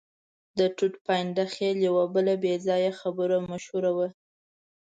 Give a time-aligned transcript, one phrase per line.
[0.57, 4.07] د ټوټ پاینده خېل یوه بله بې ځایه خبره مشهوره وه.